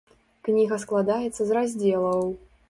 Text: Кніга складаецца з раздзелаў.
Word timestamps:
Кніга 0.47 0.79
складаецца 0.83 1.41
з 1.51 1.59
раздзелаў. 1.59 2.27